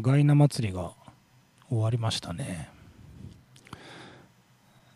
[0.00, 0.92] ガイナ祭りが
[1.68, 2.70] 終わりましたね。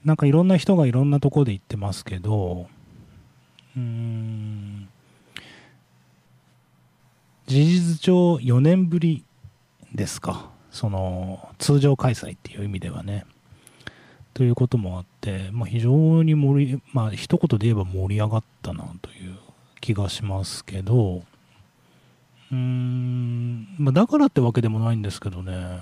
[0.04, 2.69] なんかいろんな人がいろんなとこで行ってますけど
[3.77, 4.88] うん
[7.46, 9.24] 事実上4年ぶり
[9.95, 10.51] ですか。
[10.71, 13.24] その通常開催っていう意味ではね。
[14.35, 19.37] ということもあって、まあ、非常に盛りまあ一言で言えば盛り上がったなという
[19.80, 21.23] 気がしますけど
[22.52, 25.80] うーん、まあ、だからってわけでもないんですけどね。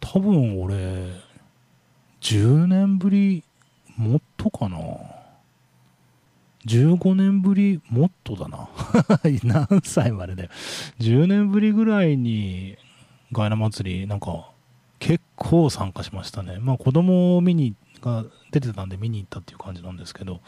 [0.00, 1.06] 多分俺
[2.20, 3.44] 10年ぶり
[3.96, 4.78] もっとかな。
[6.66, 8.68] 15年ぶりもっとだな。
[9.44, 10.50] 何歳までで
[10.98, 12.76] 10年ぶりぐらいに
[13.32, 14.50] ガイナ祭りなんか
[14.98, 16.58] 結構参加しましたね。
[16.58, 20.40] まあ子供を見にが出てたんで見に行ったっていう感じなんですけど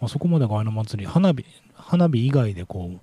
[0.00, 3.00] あそこまでガイナ祭り花火花火以外でこう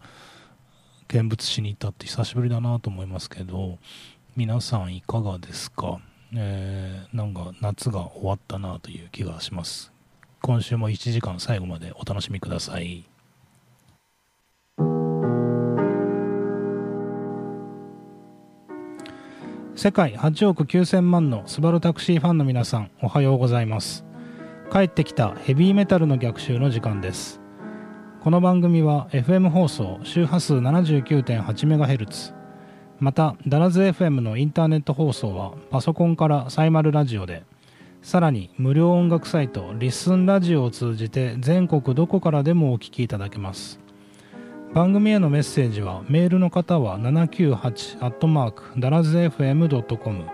[1.11, 3.79] 見物しに行ったって久しぶりだなと思いますけど
[4.37, 5.99] 皆さんいかがですか、
[6.33, 9.91] えー、なんか夏が終わったなという気がします
[10.41, 13.03] 今週も1時間最後までお楽しみください
[19.75, 24.05] 世界8億9000万のスバルタクシーファンの皆さんおはようございます
[24.71, 27.40] 帰ってきたヘビーメタルの逆襲の時間です
[28.23, 32.35] この番組は FM 放送周波数 79.8MHz
[32.99, 37.41] またダラズ FM のインターネット放送はパソコンからサイマルラジオで
[38.03, 43.79] さらに無料音楽サイトリッスンラジオを通じて全国どこからでもお聴きいただけます。
[44.75, 50.25] 番組へのメッセージはメールの方は798ダラズ FM.com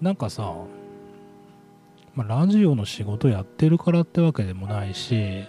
[0.00, 0.54] なんかさ、
[2.14, 5.44] まあ、ラジオの仕事やってるからってわけでもないし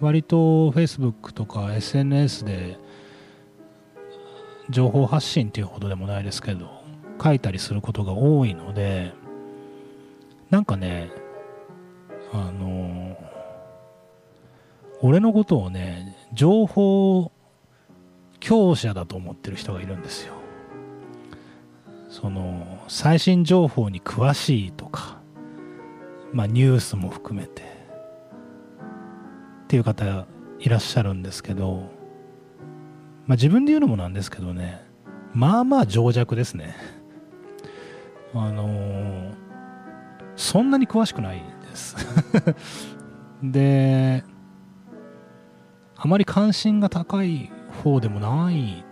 [0.00, 2.78] 割と Facebook とか SNS で
[4.70, 6.82] 情報発信っていうほどでもないですけど
[7.22, 9.12] 書いたりすることが多いので
[10.50, 11.12] なんかね
[12.32, 13.16] あの
[15.00, 17.30] 俺のことをね情報
[18.40, 20.41] 強者だと思ってる人がいるんですよ。
[22.12, 25.22] その最新情報に詳しいとか、
[26.30, 30.26] まあ、ニュースも含めてっていう方
[30.58, 31.90] いらっしゃるんですけど、
[33.26, 34.84] まあ、自分で言うのもなんですけどね
[35.32, 36.76] まあまあ情弱ですね。
[38.34, 39.34] あのー、
[40.36, 41.96] そんなに詳しくないです。
[43.42, 44.22] で
[45.96, 47.50] あまり関心が高い
[47.82, 48.84] 方でもない、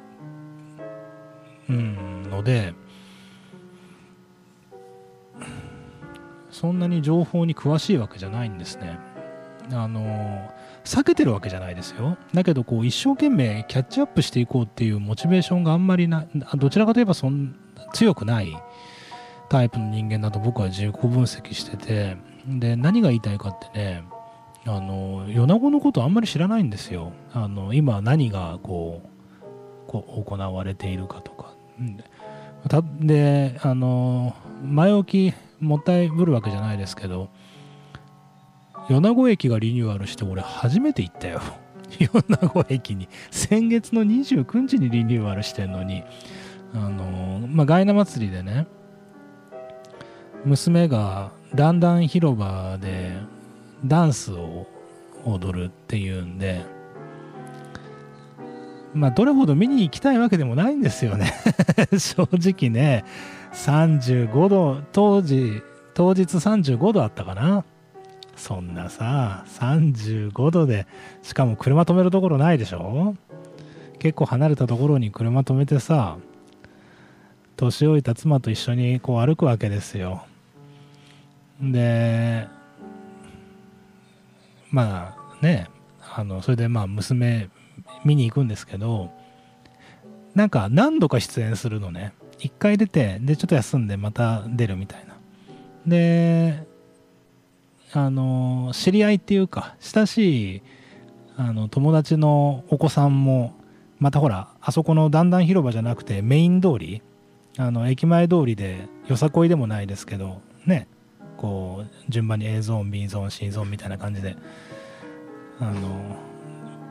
[1.68, 2.72] うん、ので
[6.60, 8.98] そんなに情報に詳しいわけじゃないんですね。
[9.72, 10.02] あの
[10.84, 12.18] 避けてるわけじゃないですよ。
[12.34, 16.26] だけどこう一生懸命キャッチアップしていこうっていうモチベーションがあんまりな
[16.56, 17.56] どちらかといえばそん
[17.94, 18.54] 強くない
[19.48, 24.04] タイプの人間だと僕は自己分析しててで何が言いたいかってね
[24.66, 27.12] あの米子のことあんまり知らないんですよ。
[27.32, 31.54] あの今何がこうこう行われているかとか。
[33.00, 37.28] であの前置きもったいぶるわけじゃないですけど
[38.88, 41.40] 米子駅がリニューアルして俺初めて行ったよ。
[41.98, 43.08] 米子駅に。
[43.30, 46.02] 先月の29日にリニューアルしてんのに。
[46.74, 48.66] あのまあガイナ祭りでね
[50.44, 53.16] 娘がだんだん広場で
[53.84, 54.68] ダンスを
[55.24, 56.64] 踊るっていうんで
[58.94, 61.32] まあどれほど見に行きたいわけでもないんですよね。
[61.96, 63.04] 正直ね。
[63.52, 65.62] 35度当時
[65.94, 67.64] 当日35度あったかな？
[68.36, 70.86] そんなさ35度で
[71.22, 73.16] しかも車止めるところないでしょ？
[73.98, 76.16] 結構離れたところに車止めてさ
[77.56, 80.24] 年老いた妻と一緒にこう歩くわけですよ。
[81.60, 82.48] で
[84.70, 85.68] まあね
[86.14, 87.50] あのそれでまあ娘
[88.04, 89.10] 見に行くんですけど
[90.34, 92.14] なんか何度か出演するのね。
[92.40, 95.16] 1回出てでちょっと休んでまた出るみたいな。
[95.86, 96.66] で
[97.92, 100.62] あの知り合いっていうか親しい
[101.36, 103.54] あの友達のお子さんも
[103.98, 107.02] またほらあそこの段々広場じゃなくてメイン通り
[107.58, 110.86] あの駅前通りでよさこいでもないですけどね
[111.36, 114.36] こう順番に A ゾーン B ゾーン C ゾーンみたいな感じで
[115.58, 116.16] あの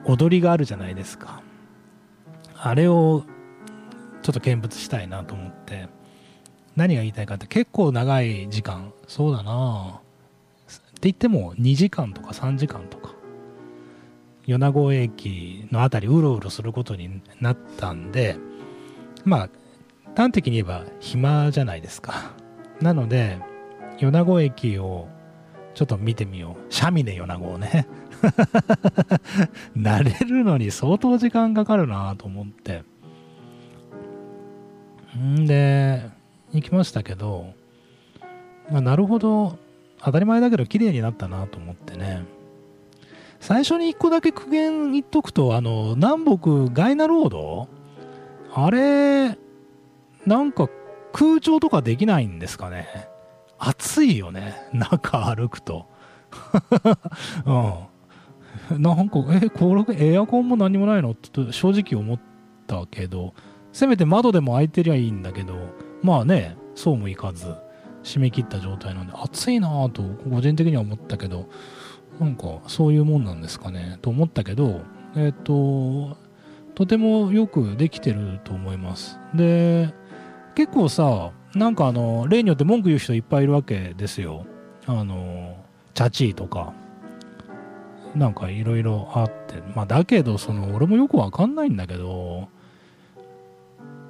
[0.05, 1.41] 踊りがあるじゃないですか。
[2.55, 3.23] あれを
[4.21, 5.87] ちょっと見物したいなと思って。
[6.75, 8.93] 何が言いたいかって結構長い時間。
[9.07, 9.99] そうだな。
[9.99, 13.13] って言っても2時間とか3時間とか。
[14.45, 18.35] 米子駅の辺りうろうろすることになったんで
[19.23, 19.49] まあ
[20.15, 22.31] 端的に言えば暇じゃないですか。
[22.81, 23.39] なので
[23.99, 25.07] 米子駅を
[25.75, 26.73] ちょっと見てみよう。
[26.73, 27.87] シャミネ米子をね。
[29.77, 32.83] 慣れるのに相当時間かかるなと思って。
[35.17, 35.45] ん。
[35.45, 36.09] で
[36.53, 37.53] 行きましたけど、
[38.71, 39.57] まあ、なるほど
[40.01, 42.23] 当たり前だけど綺麗になったなと思ってね。
[43.39, 47.69] 最初に1個だけ苦言言っとくとあの南北ガイナロード
[48.53, 49.37] あれ
[50.25, 50.67] なんか
[51.13, 52.87] 空調とかできないんですかね？
[53.57, 54.55] 暑いよね。
[54.73, 55.85] 中歩くと。
[58.71, 58.81] うん。
[58.81, 61.11] なんかえこれエアコンも何もないの？
[61.11, 62.19] って正直思っ
[62.67, 63.33] たけど。
[63.71, 65.55] せめて窓でも開いてりゃいいんだけど
[66.01, 67.53] まあねそうもいかず
[68.03, 71.49] 締め切った状態なんで暑いなぁと個人的には思ったけど
[72.19, 74.81] なんかそういうもんなんですかねと思ったけど
[75.15, 76.17] えっ、と
[76.75, 79.19] とてもよくできてると思います。
[79.33, 79.93] で
[80.55, 84.45] 結構さなんかあの例によって文句言う人いっぱいいるわけですよ。
[84.85, 85.57] あの
[85.93, 86.73] チャチーとか。
[88.15, 89.61] なんかいろいろあって。
[89.75, 92.47] まあだけどその俺もよくわかんないんだけど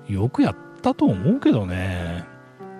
[0.10, 2.26] よくやったと思うけどね。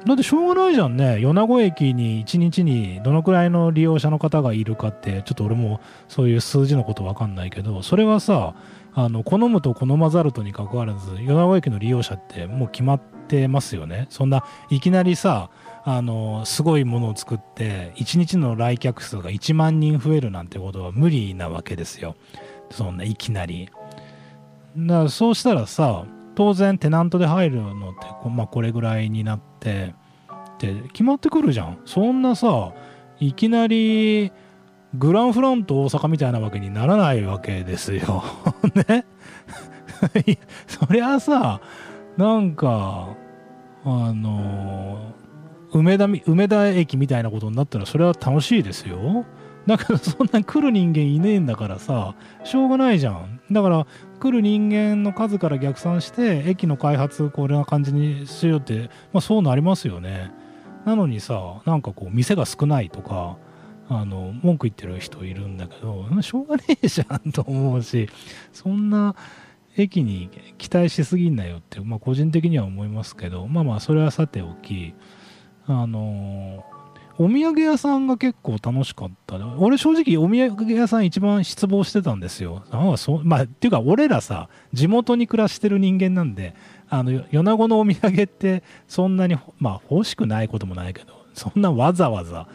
[0.06, 1.20] だってしょうがないじゃんね。
[1.20, 8.56] 米子駅に1日にどのくらいの利用者の方がいるかって、ちょっと俺もそういう数字のことわかんないけど、それはさ、
[8.94, 14.08] あの好むと好まざるとにかかわらず、米子駅の利用者ってもう決まってますよね。
[14.10, 15.50] そんないきなりさ、
[15.84, 22.16] あのすごいものを作って1日の来客数が1万人増えるなんてことは無理なわけですよ。
[22.72, 23.70] そんないきなり。
[24.78, 26.06] だからそうしたらさ
[26.40, 29.94] 当然テナントで入るのって、まあ、これぐらいになって
[30.54, 31.82] って決まってくるじゃん。
[31.84, 32.72] そんなさ
[33.20, 34.32] いきなり
[34.94, 38.24] グランフロント大阪みたいなわけにならないわけですよ。
[38.88, 39.06] ね。
[40.66, 41.60] そりゃさ
[42.16, 43.18] なんか
[43.84, 45.12] あの
[45.74, 49.26] 梅田梅田駅みたいなことになったらそれは楽しいですよ。
[49.68, 53.42] だけどそんな来る人間いねえんだからさしょうがないじゃん。
[53.52, 53.88] だから
[54.20, 60.32] 来る人間の数から逆算して駅の開発これな感じにしようって、まあ、そうなりますよね。
[60.86, 63.38] なのにさなんかこう店が少ないとか
[63.90, 68.10] あの文句言ってる人いるんだけどしょうがねえじゃんと思うし
[68.54, 69.16] そんな
[69.76, 74.94] 駅に期待しすぎんなよって、まあ、個人的には思いますけどまあまあそれはさておき
[75.66, 76.66] あの
[77.22, 79.36] お土産屋さんが結構楽しかった。
[79.58, 82.64] 俺正直お土産屋さん一番失望してたんですよ。
[82.72, 86.56] ああそまあ、っていうか俺らさ、地元に暮らしてる人間なんで、
[86.88, 92.48] あの、米子のお土産ってそんなに、まあ欲しくないこともないけど、そんなわざわざ、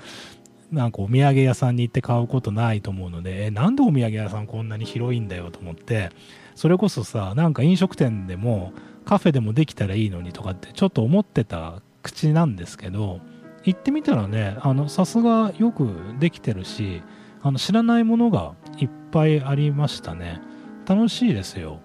[0.73, 6.09] なんかお土産屋さんに行って買うことないと思うので、え、なんでお土産屋さんこんなに広いんだよと思って、
[6.55, 8.73] それこそさ、なんか飲食店でも
[9.05, 13.21] カフェでもできたらいいのにとかってちょっと思ってた口なんですけど、
[13.65, 14.57] 行ってみたらね
[14.89, 15.89] さすがよく
[16.19, 17.03] できてるし
[17.43, 20.41] あの知らないものがいっぱいありましたね。
[20.87, 21.81] 楽しいですよ。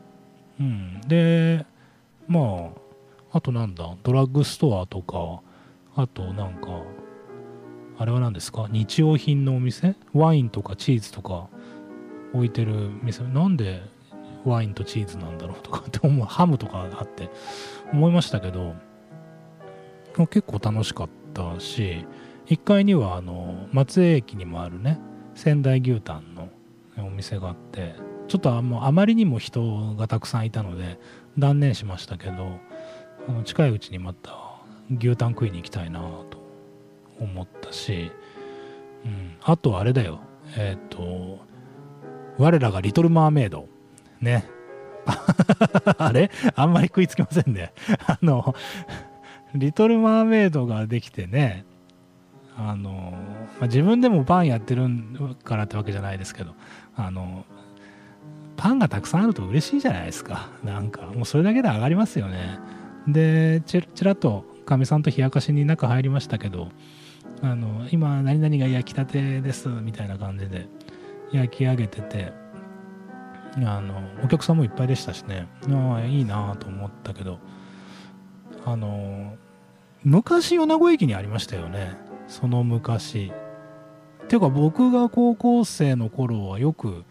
[0.60, 1.02] うん。
[1.08, 1.66] で
[2.28, 2.72] ま
[3.32, 3.96] ああとなんだ？
[4.04, 5.42] ドラッグストアとか
[5.96, 6.82] あとなんか
[7.98, 8.68] あれは何ですか？
[8.70, 9.96] 日用品のお店？
[10.14, 11.48] ワインとかチーズとか
[12.34, 13.24] 置いてる店？
[13.24, 13.82] なんで
[14.46, 16.26] ワインとチーズなんだろうとかって思う。
[16.26, 17.30] ハムとかあって
[17.92, 18.76] 思いましたけど
[20.18, 22.06] 結構楽しかったし
[22.48, 25.00] 1階にはあの松江駅にもあるね
[25.36, 26.50] 仙台牛タンの
[26.98, 27.96] お店があって
[28.28, 31.00] ちょっとああまりにも人がたくさんいたので
[31.38, 32.60] 断念しましたけど
[33.28, 34.32] あの近いうちにまた
[34.98, 36.40] 牛タン食いに行きたいなと
[37.20, 38.12] 思ったし、
[39.06, 40.20] うん、あとあれだよ
[40.58, 41.40] えっ、ー、と
[42.38, 43.68] 我らがリトル・マーメイド
[44.22, 44.46] ね。
[45.98, 46.32] あれ？
[46.56, 47.74] あんまり食いつきませんね。
[48.08, 48.56] あの
[49.56, 51.66] リトル・マーメイドができてね
[52.58, 53.14] あの、
[53.60, 54.88] まあ、自分でもパンやってる
[55.44, 56.54] からってわけじゃないですけど
[56.96, 57.46] あの
[58.58, 60.50] パンがたくさんあると嬉しいじゃないですか。
[60.66, 62.60] なんかもうそれだけで上がりますよね。
[63.08, 66.68] でちちらっとかみさんと冷やかしに中入りましたけど
[67.42, 70.68] あの今何々が焼きたてですみたいな感じで
[71.32, 72.34] 焼き上げてて
[73.66, 75.48] あのお客さんもいっぱいでしたしね。
[75.72, 77.40] ああいいなと思ったけど。
[78.66, 79.36] あの
[80.04, 81.98] 昔米子駅にありましたよね。
[82.28, 83.32] その昔。
[84.24, 87.04] っていうか僕が高校生の頃はよく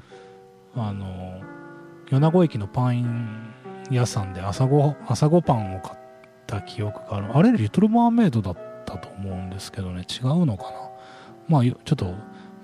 [0.74, 1.40] あの
[2.10, 3.52] 米子駅のパン
[3.90, 5.98] 屋さんで朝ご朝ごパンを買っ
[6.46, 7.36] た記憶がある。
[7.36, 10.02] あれリトルマーメイドだったと思うんですけどね。
[10.08, 10.70] 違うのかな。
[11.48, 12.14] まあちょっと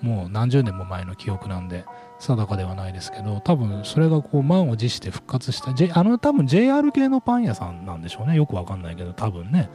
[0.01, 1.85] もう何十年も前の記憶なんで。
[2.27, 8.37] 定かではないですけど多分それがこう満を持して復活した、J、あの多分 JR 系のパン屋さんなんでしょうね。
[8.37, 9.71] よくわかんないけど多分ね。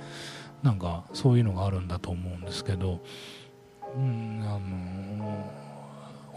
[0.63, 2.99] なんかそういうのがあるんだと思うんですけど
[3.95, 5.51] うんあの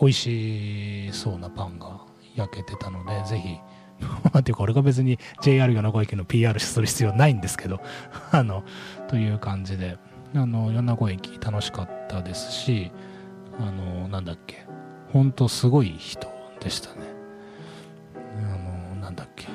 [0.01, 2.01] 美味しそうなパンが
[2.37, 3.59] 焼けてたのでぜひ
[4.39, 7.81] っていうか俺が別に JR 米子駅の PR する必要ないんですけど
[8.31, 8.63] あの
[9.09, 9.99] という感じで。
[10.35, 12.91] あの米子駅楽しかったですし
[13.61, 14.72] あのなんだっけ。
[15.13, 16.27] ほんとすごい人
[16.61, 17.03] でしたね。
[18.39, 19.47] あのなんだっけ。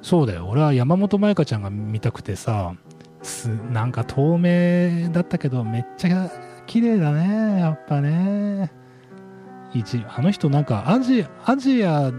[0.00, 0.46] そうだよ。
[0.48, 2.74] 俺は山本舞香ちゃんが見たくてさ
[3.22, 6.30] すなんか透明だったけどめっちゃ
[6.66, 8.72] 綺麗だねやっぱね。
[9.74, 12.12] 一あの人なんかアジアジア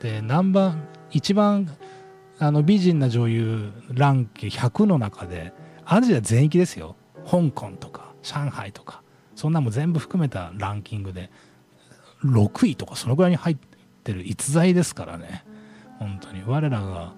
[0.00, 0.78] でナンバー
[1.10, 1.68] 一番
[2.38, 5.52] あの美人な女優ランキング100の中で
[5.84, 6.96] アジア全域ですよ。
[7.30, 9.02] 香港とか上海とか。
[9.36, 11.30] そんなも全部含めたランキングで。
[12.24, 13.56] 6位とかそのぐらいに入っ
[14.02, 15.44] てる逸材ですからね。
[15.98, 16.42] 本当に。
[16.46, 17.12] 我らが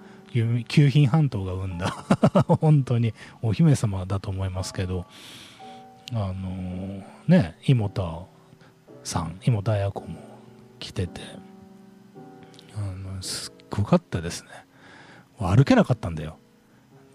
[0.69, 1.89] 九品半島が生んだ
[2.61, 5.07] 本当にお姫様だと思いますけど。
[6.13, 8.29] あのー、ね妹
[9.03, 10.19] さん妹綾子も
[10.79, 11.21] 来てて。
[12.77, 14.51] あのすっごかったですね。
[15.39, 16.39] 歩けなかったんだよ。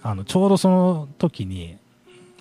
[0.02, 1.78] あのちょうどその時に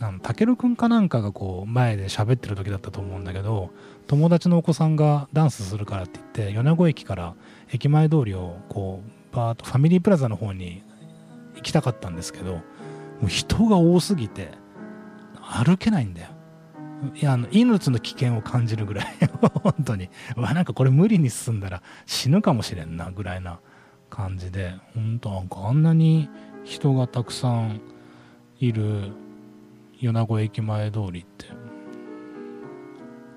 [0.01, 3.71] あのたけるくんかなんかがこう前で喋ってる時だったと思うんだけど
[4.07, 7.35] 友達のお子さんがダンスするからって言って米子駅から
[7.71, 10.83] 駅前通りをこうバーッとファミリープラザの方に
[11.57, 12.63] 行きたかったんですけども
[13.25, 14.53] う人が多すぎて
[15.41, 16.29] 歩けないんだよ。
[17.15, 19.07] いやあの命の危険を感じるぐらい
[19.63, 20.11] 本当に。
[20.37, 23.61] わなんかこれ無理に進んだら死ぬかもしれんなぐらいな
[24.11, 26.29] 感じで本当なんかあんなに
[26.65, 27.81] 人がたくさん
[28.59, 29.13] いる
[30.01, 31.47] 米子駅前通りって。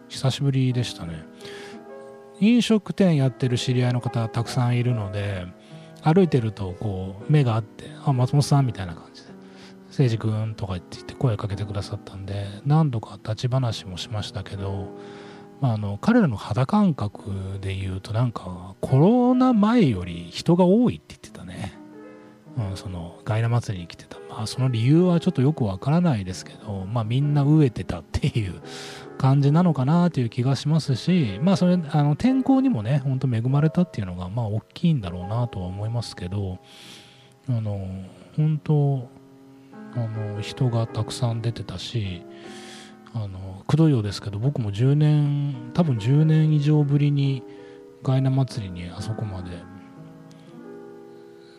[0.08, 1.26] 久しぶりでしたね。
[2.40, 5.46] 飲食店やってる知り合いの方たくさんいるので
[6.02, 9.30] 歩いてるとこう目があって「あ松本さん」みたいな感じで
[9.90, 14.90] 「誠司君」とか言って声かけてくださったんで何度か立ち話もしましたけど、
[15.62, 21.74] まあ、あの彼らの肌感覚で言うとなんかコロナ前より人が多いって言ってたね、
[22.58, 24.18] うん、そのガイナ祭りに来てた。
[24.30, 28.62] まあその理由はちょっとよくわからないですけどまあみんな飢えてたっていう
[29.18, 36.60] 感じなのかなという気がしますし、まあそれ、あの天候にもね、ほんと恵まれたっていうのが、まあ大きいんだろうなとは思いますけど、
[37.48, 37.88] あの、
[38.36, 39.10] 本当、
[39.96, 42.24] あの、人がたくさん出てたし、
[43.14, 47.44] あの、くどいようですけど、僕も10年、多分10年以上ぶりに、
[48.02, 49.52] ガイナ祭りにあそこまで、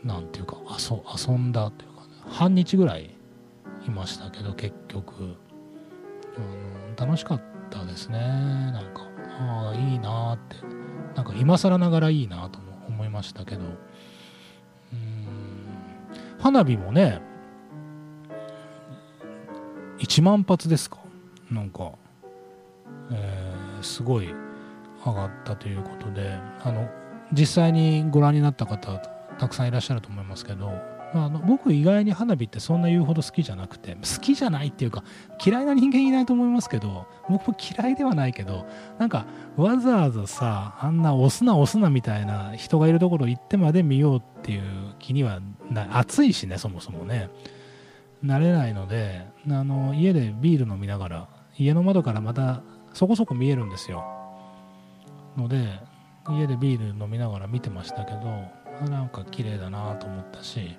[0.05, 0.97] なんていうか、遊
[1.29, 3.17] 遊んだというか、ね、半日ぐらい
[3.87, 5.27] いましたけど、結局、う
[6.41, 8.19] ん、楽しかったですね。
[8.19, 9.03] なんか
[9.39, 10.57] ああいいなって。
[11.15, 13.63] なんか今更ながらいいなとも思いましたけど。
[14.93, 15.25] うん
[16.45, 17.23] 花火もね
[19.99, 20.99] 1万発ですか。
[21.51, 21.93] なんか、
[23.11, 24.35] えー、すごい
[25.05, 26.87] 上がったということであの
[27.33, 30.67] 実際にご覧になった方たくさんいらっしゃると思いますけど
[31.13, 35.05] まああの僕意外に花火ってそんな言うほど好きじゃなくて好きじゃないっていうか
[35.45, 38.67] 嫌いな人間いないと思いますけど僕も嫌いではないけど
[38.99, 39.27] なんか
[39.57, 44.63] わざわざさあんな押すな押すなみたいな人がいるところ行ってまで見ようっていう
[44.99, 47.31] 気にはな暑いしねそもそもね。
[48.23, 52.63] なれないのであの家でビール飲みながら家の窓からまた
[52.95, 54.03] そこそこ見えるんですよ。
[55.37, 55.79] ので
[56.31, 60.77] 家でビール飲みながら見てましたけどなんか綺麗だなと思ったし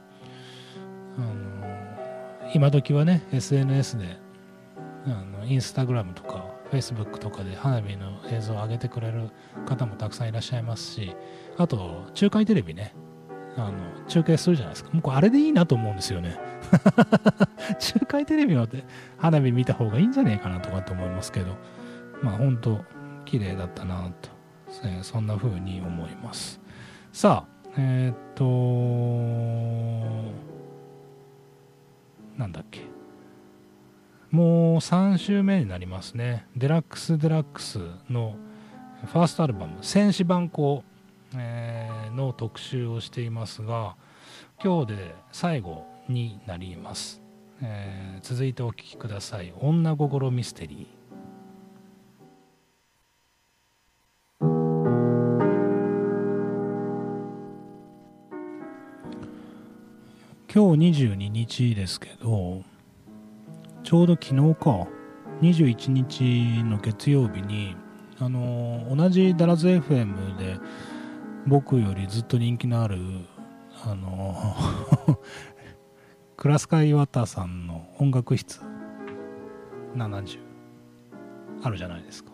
[1.18, 4.18] あの今時はね SNS で
[5.06, 9.30] あのインスタグラムとかフェイスブックとかで花火の映像を上げてくれる
[9.66, 11.16] 方もたくさんいらっしゃいますし
[11.58, 12.96] あと中海テレビね。
[13.58, 14.90] あの中継するじゃないですか。
[14.94, 16.38] 僕あれでいいなと思うんですよね。
[17.80, 18.68] 中海テレビの
[19.18, 21.56] 花火見た方がいいんじゃねえかなとかって思いますけど
[22.22, 22.84] まあ本当
[23.24, 24.30] 綺麗だったなと
[25.04, 26.60] そんな風に思います。
[27.14, 28.46] さあえー、っと
[32.38, 32.82] なんだっけ。
[34.32, 36.46] もう3週目になりますね。
[36.56, 37.80] デラックス・デラックス
[38.10, 38.36] の
[39.06, 40.84] ファーストアルバム「戦士番号」
[41.38, 43.96] え、の特集をしていますが
[44.64, 47.22] 今日で最後になります、
[47.62, 50.88] えー、続いてお聴きください「女心ミステリー」
[60.56, 62.64] 今日22日ですけど
[63.84, 64.88] ちょうど昨日か
[65.42, 67.76] 21日の月曜日に
[68.20, 70.58] あの同じダラズ FM で
[71.46, 72.98] 僕よりずっと人気のある
[73.84, 75.20] あの
[76.38, 78.62] クラスカイワタさんの音楽室
[79.94, 80.40] 70
[81.64, 82.32] あるじゃないですか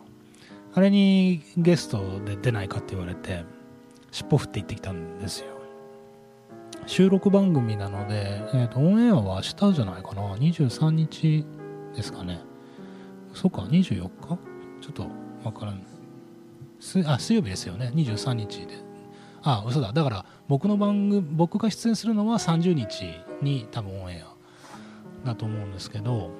[0.76, 3.46] あれにゲストで出ないかって言われて
[4.12, 5.51] 尻尾振って行ってきたんですよ
[6.86, 11.46] 収録番組なので、えーと、オンエアは明日じゃないかな？23日
[11.96, 12.42] ですかね。
[13.34, 14.38] そうか24日？
[14.82, 15.08] ちょっと
[15.44, 15.84] わからん。
[16.80, 17.92] すあ水曜日ですよね。
[17.96, 18.92] 23日で。
[19.44, 19.94] あ嘘だ。
[19.94, 23.06] だから僕の番組僕が出演するのは30日
[23.42, 24.24] に多分オンエ
[25.24, 26.32] アだと思うんですけど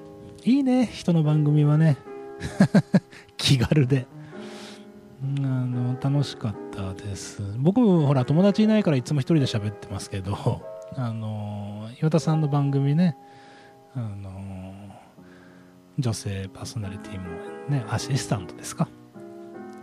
[0.44, 0.86] いいね。
[0.86, 1.96] 人の番組はね。
[3.36, 4.06] 気軽で。
[5.24, 7.42] あの楽しかったです。
[7.58, 10.62] 僕もほら友達いないからいつも一人で喋ってますけど
[10.96, 13.16] あの岩田さんの番組ね
[13.94, 14.72] あの
[15.98, 17.28] 女性パーソナリティも
[17.68, 18.88] ねアシスタントですか？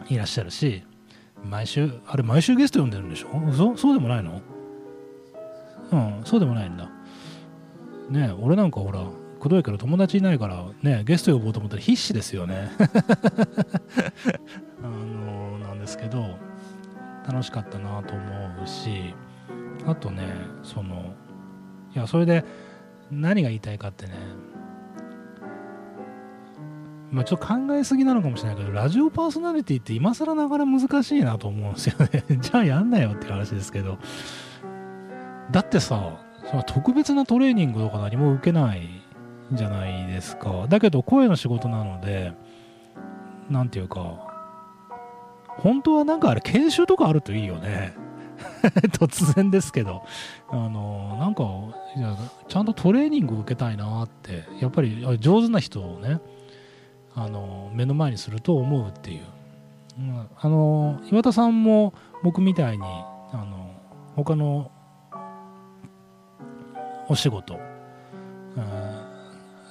[0.10, 0.84] いらっしゃるし
[1.44, 3.52] 毎週あれ毎週ゲスト呼んでるんでしょ？
[3.54, 4.42] そそうでもないの？
[5.92, 6.90] うんそうでもないんだ。
[8.10, 9.04] ね俺なんかほら
[9.40, 12.72] くどいけど友達いないからねゲスト呼ぼうと思ったら必死ですよね。
[14.84, 16.38] あのなんですけど
[17.28, 19.14] 楽しかったなと思うし
[19.86, 20.24] あとね
[20.64, 21.14] その
[21.96, 22.46] いやそれで
[23.12, 24.14] 何が言いたいかってね
[27.12, 32.24] まあ、ちょっと考えすぎなのかもしれないけどラジオパーソナリティって今更ながら難しいなと思うんですよね。
[32.40, 33.98] じゃあやんなよっていう話ですけど。
[35.52, 38.88] だってさその特別なトレーニングとか何も受けない
[39.52, 40.68] じゃないですか。
[40.70, 42.34] だけど声の仕事なので
[43.50, 44.29] 何て言うか
[45.62, 47.94] 本当はなんかあれ研修とかあるといいよね。
[48.98, 50.04] 突然ですけど。
[50.50, 51.44] あのなんか
[52.48, 54.46] ちゃんとトレーニング受けたいなって。
[54.60, 56.20] やっぱり上手な人をね
[57.16, 59.22] あの目の前にすると思うっていう、
[60.00, 63.76] うん、あの岩田さんも僕みたいにあの
[64.16, 64.72] 他の
[67.10, 67.62] お仕事、うん、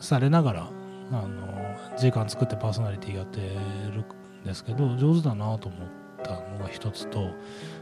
[0.01, 0.71] されながら
[1.11, 4.05] あの時間作ってパーソナリティやってる
[4.45, 5.89] ですけど上手だなと思っ
[6.23, 7.31] たのが一つと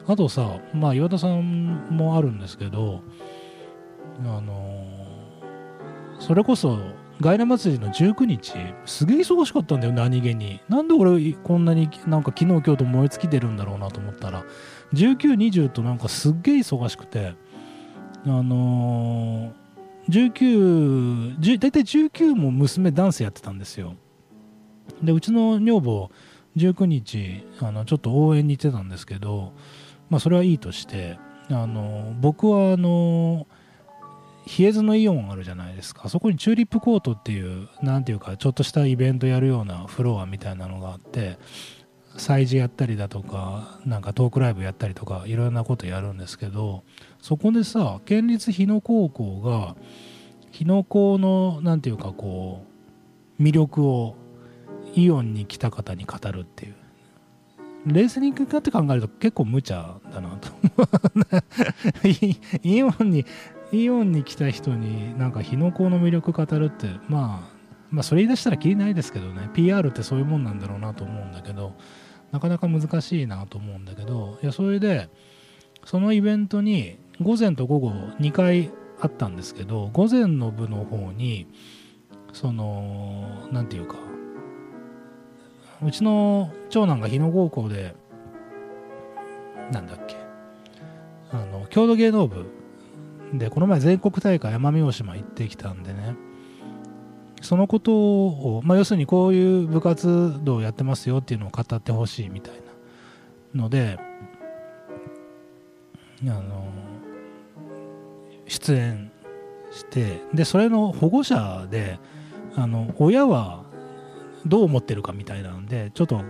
[0.06, 3.02] あとさまあ岩田さんもあるんですけど
[4.20, 4.86] あの
[6.18, 6.78] それこそ
[7.20, 8.52] 外来祭りの19日
[8.84, 10.60] すげえ忙しかったんだよ何気に。
[10.68, 14.44] なんで俺こんなになんか昨日今日と燃え尽きてるんだろうなと思ったら
[14.92, 17.34] 1920となんかすげえ忙しくて
[18.24, 23.94] あのー、19大体19も娘ダンスやってたんですよ。
[25.02, 26.10] でうちの女房
[26.56, 29.52] 19日あのちょっと応援に行ってたんですけど
[30.08, 31.18] まあそれはいいとして
[31.50, 33.46] あの僕はあの
[34.46, 36.08] 冷え津のイオンあるじゃないですか。
[36.08, 41.38] そこにチューリップコートっていう何ていうかちょっとしたイベントやるようなフロアみたいなのがあって
[42.16, 46.84] 催事やったりだとかなんかトークライブやったりとかいろんなことやるんですけど
[47.20, 49.76] そこでさ県立日野高校が
[50.52, 52.64] 日野高の何ていうかこ
[53.38, 54.16] う魅力を
[54.96, 56.74] イオンに来た方に語るっていう。
[57.86, 60.48] 冷静に行くかって考えると結構無茶だなと
[62.64, 63.24] イオンに
[63.70, 67.56] イオンに来た人になんか日の光の魅力語るって、まあ、
[67.90, 69.50] まあそれ言い出したらきりないですけどね。
[69.54, 71.74] PR ってそういうもんなんだろうなと思うんだけど
[72.32, 75.08] なかなか難しいなと思うんだけどいやそれで
[75.84, 81.46] そのイベントに午前と午後2回あったんですけど午前の部の方に
[82.32, 83.96] その何て言うか
[85.86, 87.94] うちの長男が日野高校で
[89.70, 90.16] なんだっけ
[91.30, 92.46] あの郷土芸能部
[93.32, 96.16] でこの前全国大会奄美大島行ってきたんでね。
[97.42, 102.54] そのことを、まあ、要するにこういう部活動をやってますよっていうのを語ってほしいみたい
[103.54, 103.98] なので
[106.22, 106.66] あの
[108.46, 109.12] 出演
[109.70, 111.98] してでそれの保護者で
[112.56, 113.65] あの親は
[114.46, 116.22] どう思ってるかみたいなのでちょっと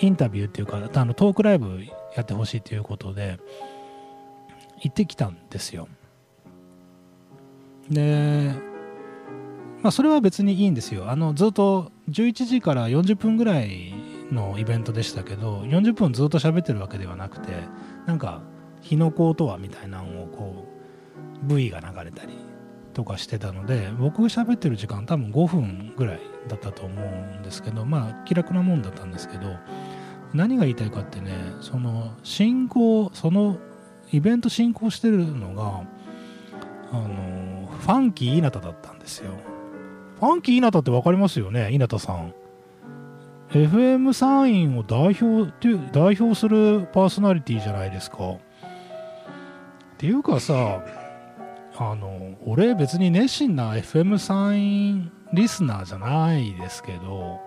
[0.00, 1.84] インタビューっていうかあのトークライブ
[2.16, 3.38] やってほしいということで
[4.80, 5.88] 行ってきたんですよ。
[7.90, 8.52] で、
[9.82, 13.92] まあ、それは別にいいんですよあのずっと11時から40分ぐらい
[14.32, 17.52] のイベントでしたけど40分ずっと喋ってるわけではなくて
[18.06, 18.42] なんか
[18.80, 20.66] 日の光とはみたいなのをこ
[21.42, 22.32] う V が流れたり
[22.94, 29.56] とかしてたので僕が喋ってる時間多分5分ぐらいだったと思うんですけどまあ気楽なもんだったんですけど
[30.32, 33.58] 何が言いたいかってねその進行その
[34.12, 35.82] イベント進行してるのが
[36.92, 39.32] あのファンキー稲田だったんですよ。
[40.20, 41.72] ファンキー稲田って分かりますよね？
[41.72, 42.34] 稲田さん。
[43.50, 48.38] FM サインを代表っていう代表するパーソナリティじゃないですかっ
[49.98, 50.84] ていうかさ
[51.76, 57.40] あの俺別に熱心な FM サインリスナーじゃないですけど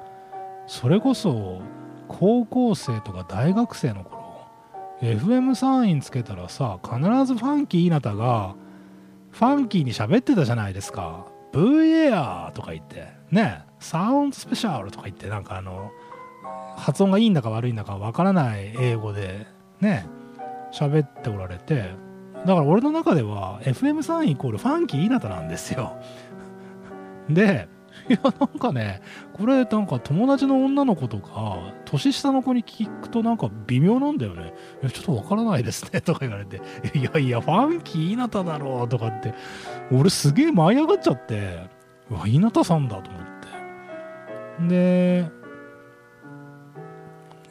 [0.67, 1.61] それこそ
[2.07, 4.47] 高校生とか大学生の頃
[5.01, 6.95] FM サインつけたらさ必
[7.25, 8.55] ずファンキー稲田が
[9.31, 11.27] ファンキーに喋ってたじゃないですか。
[11.53, 15.91] VAR とか言ってねサウンドスペシャルとか言ってなんかあの
[16.75, 19.47] 発音がいいんだか悪いんだかわからない英語で
[19.79, 20.07] ね
[20.71, 21.91] 喋っておられて
[22.45, 25.97] だから俺の中では FM サインイコールファンキー稲田なんですよ。
[27.29, 27.67] で
[28.09, 29.01] いやなんかね
[29.33, 34.53] これなんか友達の女の子とか年下の子に聞くとなんか微妙なんだよね。
[34.81, 36.61] いやちょっとわからないですねとか言われて。
[36.93, 39.33] いやいやファンキー稲田だろうとかって。
[39.91, 41.69] 俺すげえ舞い上がっちゃって。
[42.09, 43.23] うわ稲田さんだと思っ
[44.59, 44.67] て。
[44.67, 45.29] で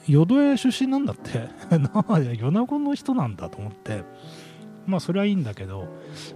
[0.09, 1.49] 淀江出身なんだって。
[1.79, 4.05] なあ米子の人なんだと思って。
[4.87, 5.89] まあそれはいいんだけど、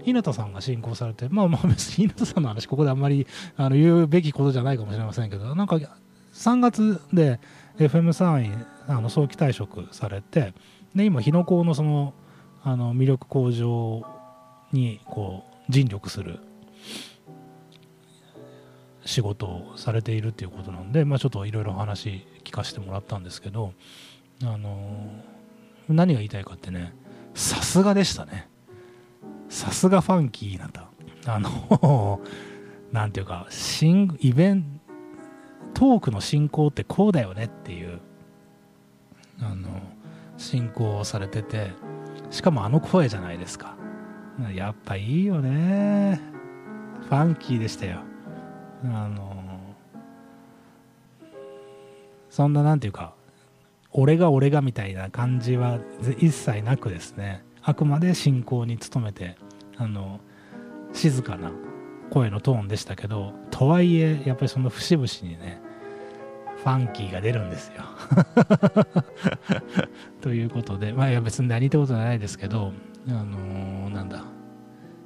[0.04, 5.76] 稲田さんが進行されて、まあまあ別に稲田さんの話ここであんまりあの言うべきことじゃないかもしれませんけど、なんか
[6.34, 7.40] 3月で
[7.78, 10.54] FM3 位あの早期退職されて、
[10.94, 12.14] で今日野港のその
[12.62, 14.04] あの魅力向上
[14.72, 16.40] にこう尽力する
[19.04, 23.72] 仕事をされているっていうことなんで、まあ、ちょっといろいろ話聞かせてもらったんですけど、
[24.42, 25.10] あの
[25.88, 26.92] 何が言いたいかってね
[27.34, 28.48] さすがでしたね。
[29.48, 30.88] さすがファンキーなた。
[31.26, 32.20] あの
[32.92, 34.80] なんていうか新イベン
[35.74, 38.00] トークの進行ってこうだよねっていう
[39.40, 39.68] あの
[40.36, 41.72] 進行をされてて
[42.30, 43.76] しかもあの声じゃないですか。
[44.54, 46.20] やっぱいいよね。
[47.02, 48.00] ファンキーでしたよ。
[48.84, 49.36] あの
[52.30, 53.14] そんななんていうか
[53.92, 55.78] 俺が俺がみたいな感じは
[56.18, 57.44] 一切なくですね。
[57.62, 59.36] あくまで進行に努めて
[59.76, 60.20] あの
[60.92, 61.52] 静かな
[62.10, 65.60] 声のトーンでしたけどとはいえやっぱりその節々にね
[66.56, 67.82] ファンキーが出るんですよ。
[70.20, 72.72] ということでまあいや別に何言ったことじゃないですけど
[73.08, 74.24] あのー、なんだ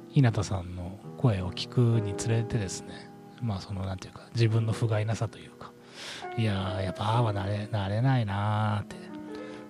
[0.09, 3.09] 日向さんの声を聞くにつれてですね
[3.41, 5.71] まあその何て言うか自分の不甲斐なさというか
[6.37, 8.95] いややっぱああはなれなれないなって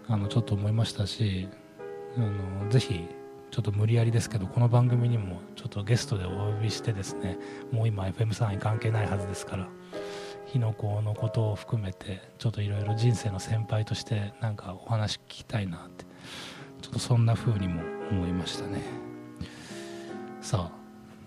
[0.07, 1.47] あのちょっと思いましたし
[2.17, 3.07] あのぜひ
[3.51, 7.37] ちょっと無理やりですけどこの番組にもちょっとゲストでお呼びしてですね
[7.71, 9.69] もう今 FM さんに関係ないはずですから
[10.45, 16.05] 火の粉のことを含めてちょっといろいろ人生の先輩としてなんかお話聞きたいなって
[16.81, 18.81] ちょっとそんな風にも思いましたね。
[20.41, 20.77] さあ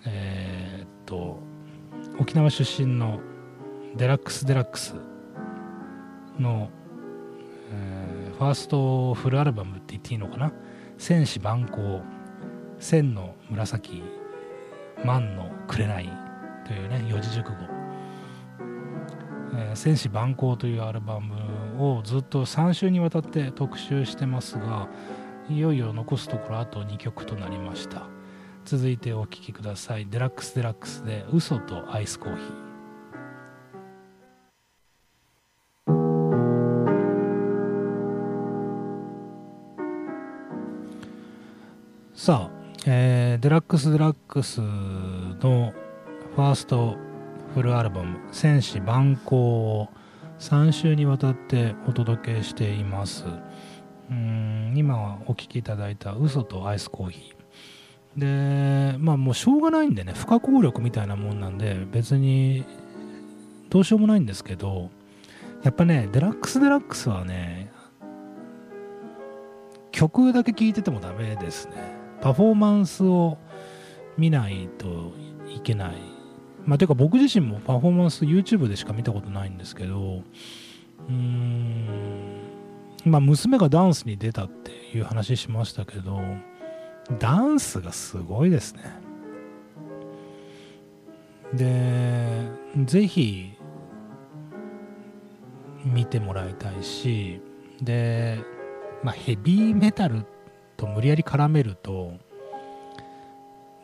[0.07, 1.40] えー、っと
[2.20, 3.20] 沖縄出身の
[3.96, 4.94] デラックス・デラックス
[6.38, 6.70] の、
[7.70, 10.53] えー、ファーストフルアルバムって言っていいのかな
[10.98, 12.03] 「戦士万行」
[12.79, 14.03] 「千の紫」
[15.05, 16.09] 「万の紅」
[16.66, 17.57] というね四字熟語
[19.55, 21.35] 「えー、戦士万行」というアルバム
[21.79, 24.88] をずっと3週にわたって特集してますが
[25.48, 28.18] いよいよ残すところあと2曲となりました。
[28.68, 30.07] 続いてお聴きください。
[30.11, 32.68] デラックスデラックスで嘘とアイスコーヒー。
[42.29, 45.73] さあ、えー、デラックス・デラックスの
[46.37, 46.99] ファースト
[47.55, 49.35] フルアルバム「千紫万紅」
[49.81, 49.88] を
[50.38, 53.25] 3週にわたってお届けしています。
[54.11, 62.62] うん今お聴きいただいた「嘘とアイスコーヒー」でまあもうしょうがないんでね不可抗力みたいなもんなんで別に
[63.71, 64.91] どうしようもないんですけど
[65.62, 67.73] やっぱねデラックス・デラックスはね
[69.93, 71.98] 曲だけ聴いててもダメですね。
[72.21, 73.39] パフォーマンスを
[74.17, 75.13] 見ないと
[75.49, 75.93] いけない。
[76.65, 80.23] まあ、ていうか僕自身もパフォーマンス YouTube でしか見たことないんですけど、
[81.09, 82.27] うーん、
[83.05, 86.21] まあ、娘がダンスに出たっていう話しましたけど、
[87.19, 88.83] ダンスがすごいですね。
[91.55, 92.49] で、
[92.85, 93.55] ぜひ
[95.85, 97.41] 見てもらいたいし、
[97.81, 98.39] で、
[99.03, 100.38] まあ、ヘビーメタルって
[100.79, 102.14] と無理やり絡めると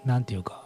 [0.06, 0.64] 何て言うか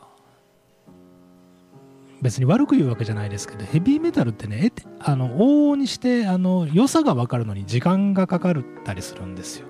[2.20, 9.66] 別に悪く言うわけじゃないですけどヘビーメタルってねあの往々にしてあの良さが分かるのに時間がかかったりするんですよ。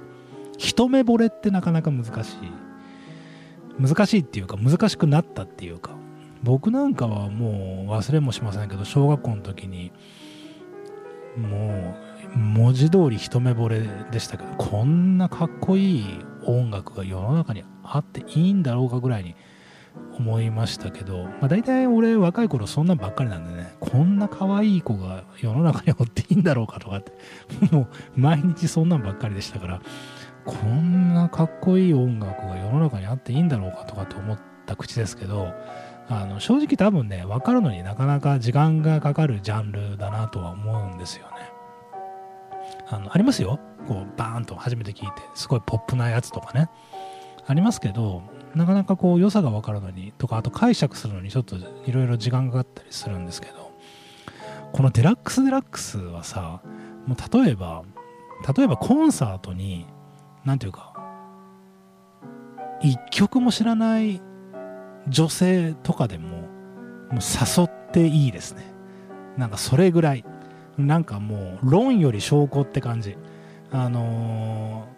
[0.56, 2.36] 一目惚れってなかなか難しい。
[3.78, 5.96] 難しいっていうか難しくなったっていうか。
[6.42, 9.92] 僕なんかはもう忘れもしませんけど小学校の時に
[11.36, 11.94] も
[12.34, 16.04] う文字通り一目惚れでしたけどこんなかっこいい
[16.48, 19.34] 音楽が世の中にあっていいんだろうかぐらいに
[20.16, 27.12] 思いましたけど、まあ、大体俺若い頃そんなんばっかりなんでねこんな可愛い子が世の中におっていいんだろうかとかって
[27.74, 27.86] もう
[28.20, 29.80] 毎日そんなんばっかりでしたから
[30.44, 35.52] こんなかっこいい音楽が世の中にあっていいんだろうかとかって思った口ですけど
[36.08, 41.32] あの正直多分ね分かるのになかなか時間がかかるジャンルだなとは思うんですよね。
[42.90, 43.58] あのありますよ？
[43.88, 46.68] こうバーンと初めて聞いてすごいポップなやつとかね
[47.46, 48.22] ありますけど
[48.54, 53.72] なかなかこう良さが分かるのにとかあと解釈するのにちょっといろいろ時間がかかったりするんですけど
[54.72, 56.60] このデラックスデラックスはさ
[57.06, 57.84] もう例えば
[58.56, 59.86] 例えばコンサートに
[60.44, 60.94] 何ていうか
[62.80, 64.20] 一曲も知らない
[65.08, 66.28] 女性とかでも
[67.10, 68.64] もう誘っていいですね。
[69.36, 70.24] なんかそれぐらい。
[70.76, 73.16] なんかもう論より証拠って感じ。
[73.70, 74.88] あの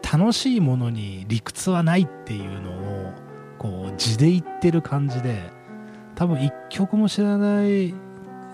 [0.00, 3.12] ー、楽しいものに理屈はないっていうのを
[3.58, 5.50] こう字で言ってる感じで
[6.14, 7.94] 多分一曲も知らない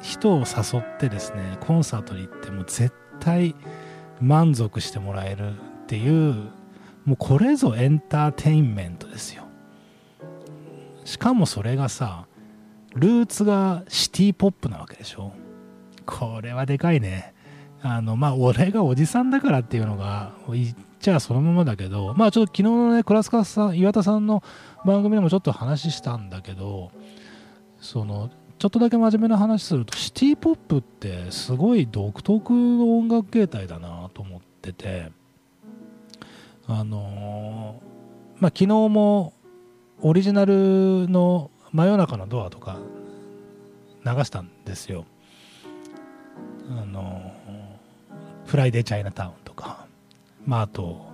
[0.01, 3.55] 人を誘ってですねコンサートに行っても絶対
[4.21, 5.55] 満足してもらえるっ
[5.87, 6.35] ていう
[7.05, 9.45] もうこれぞエンターテインメントですよ。
[11.05, 12.27] しかもそれがさ
[12.95, 15.33] ルーツがシティポップなわけでしょ。
[16.05, 17.35] これはでかいね。
[17.83, 24.43] あのまあ俺がおじさんだからっていうのが言っちゃそのままだけどまあちょっと昨日のね倉塚さん岩田さんの
[24.85, 26.91] 番組でもちょっと話したんだけど
[27.81, 35.13] そのちょっとだけ真面目な話するとシティポップってすごい独特の音楽形態だなと思ってて
[36.67, 39.33] あのー、まあ昨日も
[40.01, 42.79] オリジナルの「真夜中のドア」とか
[44.05, 45.05] 流したんですよ。
[46.71, 47.33] あの
[48.47, 49.87] フライデーチャイナタウンとか、
[50.47, 51.07] まあ、あと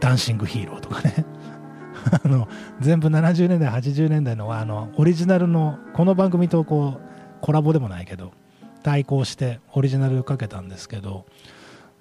[0.00, 1.24] ダンシングヒーローとかね。
[2.24, 2.48] あの
[2.80, 7.00] 全部70年代80年代のあのオリジナルのこの番組とこう
[7.40, 8.32] コラボでもないけど
[8.82, 11.26] 対抗してオリジナルかけたんですけど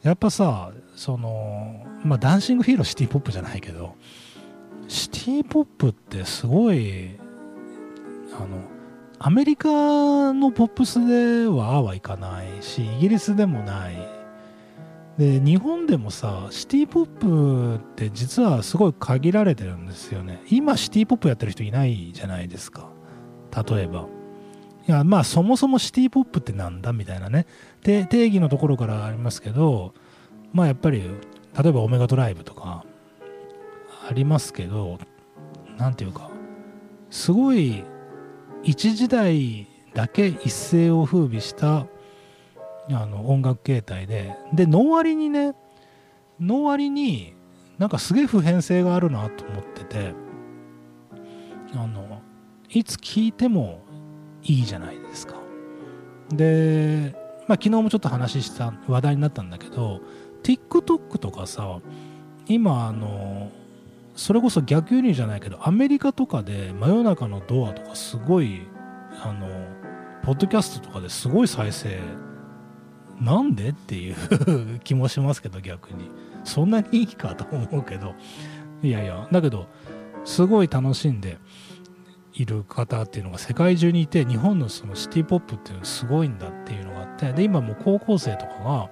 [0.01, 3.95] やっぱさそのまあダンシングヒーローシティポップじゃないけど
[4.87, 7.17] シティポップってすごい
[8.37, 8.78] あの
[9.21, 9.67] アメリカ
[10.31, 13.95] のポップスではああはいかないしイギリスでもない。
[15.17, 20.41] で日本でもさシティポップって実はすごい限られてるんですよね。
[20.49, 22.89] 今シティポップやってる人いないじゃないですか。
[23.69, 24.07] 例えば。
[24.87, 27.45] いやまあそもそもシティポップってなんだみたいなね。
[27.83, 29.93] 定義のところからありますけど
[30.53, 31.01] まあやっぱり
[31.61, 32.85] 例えばオメガドライブとか
[34.07, 34.97] ありますけど
[35.77, 36.31] 何ていうか
[37.09, 37.83] すごい
[38.63, 41.87] 一時代だけ一世を風靡した
[42.91, 44.35] あの音楽形態で。
[44.53, 45.53] で脳割にね
[46.39, 47.33] 脳割に
[47.77, 50.13] なんかすげえ普遍性があるなと思ってて
[51.73, 52.21] あの
[52.69, 53.81] いつ聴いても
[54.43, 55.35] いいじゃないですか。
[56.29, 57.15] で
[57.47, 60.01] まあ昨日もちょっと話した話題になったんだけど
[60.43, 61.79] TikTok とかさ
[62.47, 63.51] 今あの
[64.19, 68.67] それこそ逆輸入じゃないけどアメリカとかで真夜中のドアとかすごい
[69.23, 69.47] あの
[70.23, 71.99] ポッドキャストとかですごい再生。
[73.21, 76.11] なんでっていう気もしますけど逆に。
[76.43, 78.13] そんなにいいかと思うけど
[78.81, 79.67] いやいやだけど
[80.23, 81.37] すごい楽しんで
[82.33, 88.89] いる方っていうのが世界中にいて日本のそのシティ・ポップっていうのすごいんだっていうのがあってで今もう高校生とかが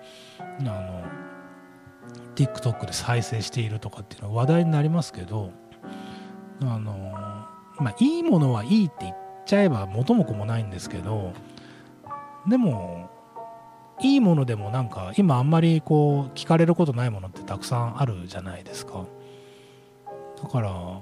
[0.60, 1.04] あの
[2.38, 5.52] TikTok で再生しているとかっていうのは話題になりますけど
[6.62, 6.94] あの
[7.80, 11.34] まあいいものはいいって言っちゃえば元も子もないんですけど
[12.48, 13.10] でも
[14.02, 19.06] いいものでもなんか今あんまりこう聞かれることないものってたくさんあるじゃないですか。
[20.42, 21.02] だから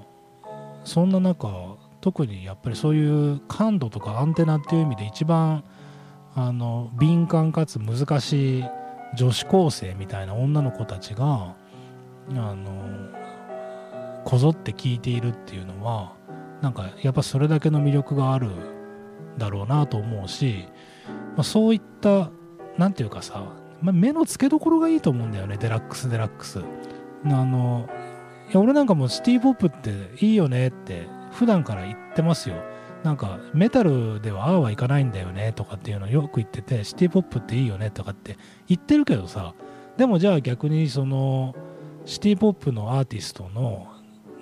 [0.84, 5.64] そんな中特にやっぱりそういう感度とかアンテナっていう意味で一番
[6.34, 8.64] あの敏感かつ難しい
[9.16, 11.56] 女子高生みたいな女の子たちが
[12.30, 13.10] あの
[14.24, 16.14] こぞって聞いているっていうのは
[16.60, 18.50] なんかやっぱそれだけの魅力がある
[19.38, 20.64] だろうなと思うし、
[21.08, 22.30] まあ、そういった
[22.76, 23.44] 何て言うかさ、
[23.80, 26.60] まあ、目の付けどころがいいと思うんだよねデラックスデラックス。
[27.24, 27.88] あの
[28.50, 29.90] いや俺なんかもシティ・ポップって
[30.24, 32.56] いいよねって普段から言ってますよ。
[33.06, 39.54] なんかメタルではああはいかないんだよねとかっていうのをよく言っててシティポップっていいよねとかって言ってるけどさ
[39.96, 41.54] でもじゃあ逆にその
[42.04, 43.86] シティポップのアーティストの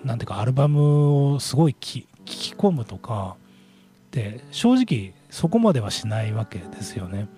[0.02, 3.36] なんていうかアルバムをすごい聴き込むとか
[4.06, 7.28] って正直そこまではしないわけですよね。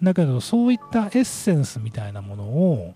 [0.00, 2.94] だけどそういったエッセンスみたいなものを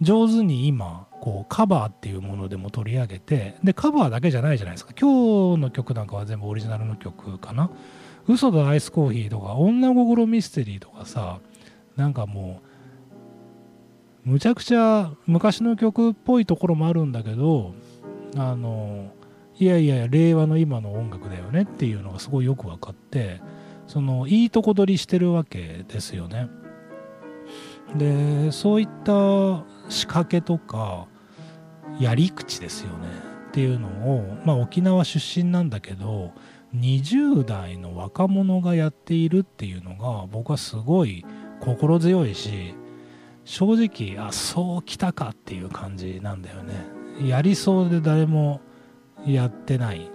[0.00, 7.70] 上手に今こうカバーっていうものでも取り上げてでカバーだけじゃないじゃないですか今日の曲なんかは全部オリジナルの曲かな
[8.26, 11.38] 嘘とアイスコーヒーとか女心ミステリーとかさ
[11.94, 12.60] なんかも
[14.26, 17.72] うむちゃくちゃ昔の曲っぽいところもあるんだけど
[18.36, 19.12] あの
[19.60, 23.40] いやいや令和の今の音楽だよねっていうのがすごいよく分かって
[23.86, 26.48] そのいいとこ取りしてるわけですよね。
[27.94, 31.06] でそういった仕掛けとか
[32.00, 33.08] やり口ですよね。
[33.48, 36.32] っていうのを、まあ、沖縄出身なんだけど
[36.74, 41.24] 20代の若者がやっているっていうのが僕はすごい
[41.60, 42.74] 心強いし
[43.44, 46.74] 正直あそうきたかっていう感じなんだよね。
[47.22, 48.60] やりそうで誰も
[49.26, 50.10] やってない。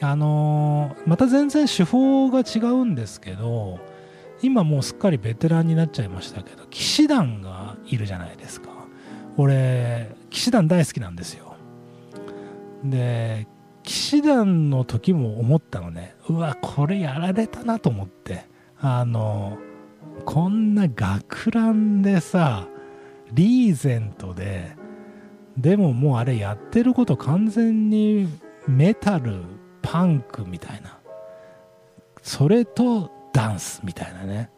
[0.00, 3.78] あのー、また全然手法が違うんですけど
[4.42, 8.70] 今もうすっかりベテランになっちゃいましたけど騎士団がいるじゃないですか。
[9.36, 11.56] 俺騎士団大好きなんですよ。
[12.84, 13.46] で
[13.82, 16.16] 騎士団の時も思ったのね。
[16.28, 18.46] うわこれやられたなと思って。
[18.80, 19.58] あの
[20.24, 22.66] こんな学ランでさ
[23.32, 24.76] リーゼントで
[25.56, 28.26] でももうあれやってること完全に
[28.66, 29.42] メタル
[29.82, 30.98] パンクみたいな。
[32.22, 34.50] それとダンスみたいなね。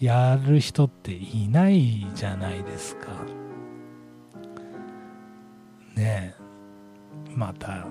[0.00, 3.45] やる人っていないじゃないですか。
[5.96, 6.34] ね
[7.34, 7.86] また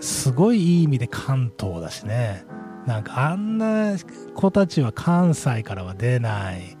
[0.00, 2.44] すごいいい意味で関東だしね。
[2.86, 3.96] なんかあんな
[4.34, 6.76] 子たちは関西からは出ない。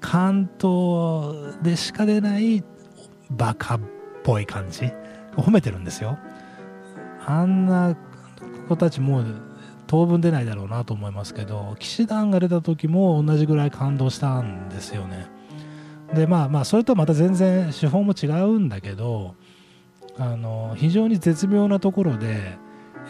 [0.00, 2.62] 関東でしか出ない
[3.30, 3.80] バカっ
[4.22, 4.92] ぽい感じ。
[5.36, 6.18] 褒めてるんですよ。
[7.24, 7.96] あんな
[8.68, 9.26] 子たちもう
[9.86, 15.28] 当分出ないだろうなと思いますけど騎士団が出た時も同じぐらい感動したんですよね。
[16.14, 19.34] でまあまあそれとはまた全然手法も違うんだけど
[20.18, 22.58] あの非常に絶妙なところで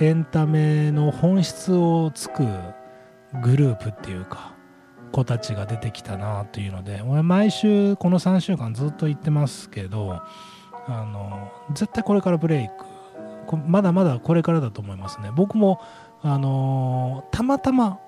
[0.01, 2.45] エンタメの本質をつく
[3.43, 4.55] グループっていうか
[5.13, 10.21] 子たちが出てきたなというので俺毎週この3週間ずっと言ってますけど
[10.89, 12.87] あの絶対これからブレイク。
[13.69, 15.31] まだまだこれからだと思いますね。
[15.35, 15.81] 僕も
[16.23, 18.01] あのたまたま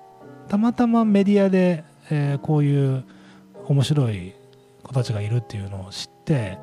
[0.49, 3.05] たまたまメディアで、えー、こういう
[3.65, 4.33] 面白い
[4.83, 6.57] 子たちがいるっていうのを知って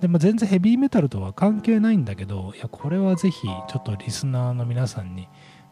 [0.00, 5.28] で、まあ、全然ヘビーメタルとは関係ないんだけどいやこれはぜひちょっとリスナーの皆さんに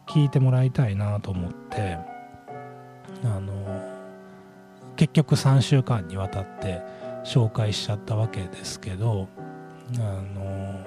[0.07, 1.97] 聞いてもらいたいなと思って
[3.23, 3.53] あの
[4.95, 6.81] 結局3週間にわたって
[7.23, 9.27] 紹介しちゃったわけですけど
[9.97, 10.85] あの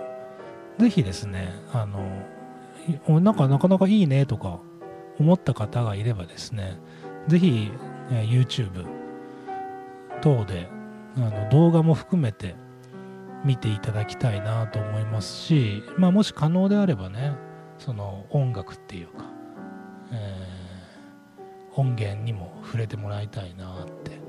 [0.78, 4.60] ぜひですねあのなんかなかなかいいねとか
[5.18, 6.78] 思った方がいればですね
[7.28, 7.70] ぜひ、
[8.10, 8.84] え YouTube
[10.20, 10.68] 等で
[11.16, 12.56] あの動画も含めて
[13.44, 17.34] 見ていただきたいなと思いますし、まあ、もし可能であればね
[17.78, 19.24] その音楽っていうか、
[20.12, 24.20] えー、音源にも触れてもらいたいなって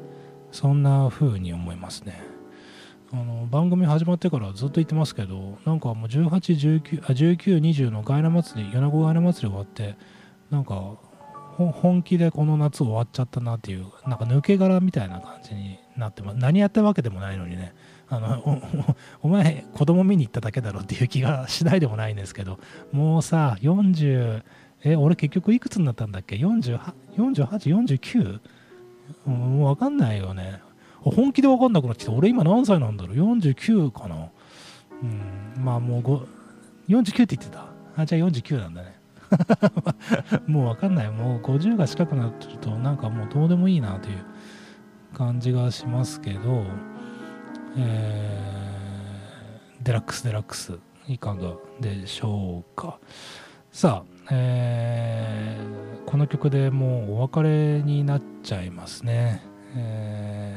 [0.51, 2.33] そんな風に思いますね。
[3.11, 9.95] あの番組始まってからずっと言ってますけどなんかもう1819あ1920のガイナ祭り米子ガイナ祭り終わって
[10.49, 10.95] なんか
[11.57, 16.37] 本気でこの夏終わっちゃったなっていうなんか抜け殻みたいな感じになってます。
[16.37, 17.73] 何やったわけでもないのにね。
[18.09, 18.61] あの
[19.21, 22.59] お前子供見に行っただけだろっていう気がしないでもないんですけど。
[22.91, 24.43] もうさ40
[24.83, 28.39] え俺結局いくつになったんだっけ？4849
[29.25, 30.61] もう分かんないよね。
[31.01, 32.13] 本気で分かんなくなってきた。
[32.13, 34.29] 俺今何歳なんだろう？49かな。
[35.01, 36.01] うんまあもう
[36.91, 37.65] 49って言ってた。
[37.95, 38.95] あじゃあ49なんだね。
[40.47, 41.11] もう分かんない。
[41.11, 44.17] もう50が近くなってるとなんかもうどうでもいいなという
[45.13, 46.65] 感じがしますけど
[47.77, 50.77] えー、デラックスデラックス。
[51.07, 52.99] いかがでしょうか。
[53.71, 59.43] さあ、えー、この曲でもうお別れになっちゃいますね、
[59.75, 60.55] え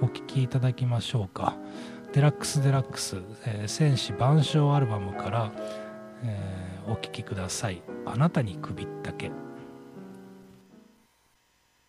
[0.00, 1.56] ー、お聴きいただきましょうか。
[2.12, 5.52] デラックスデラックス、えー、戦士万象アルバムから、
[6.22, 6.57] えー、
[6.88, 7.82] お聴きください。
[8.06, 9.30] あなたに首ったけ。